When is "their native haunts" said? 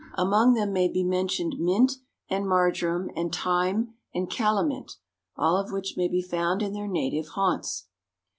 6.73-7.85